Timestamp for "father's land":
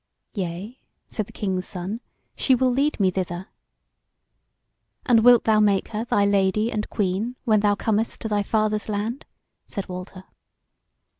8.41-9.27